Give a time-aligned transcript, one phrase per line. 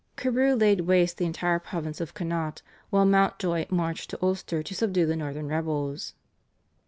[0.15, 5.05] Carew laid waste the entire province of Connaught, while Mountjoy marched to Ulster to subdue
[5.05, 6.15] the Northern rebels.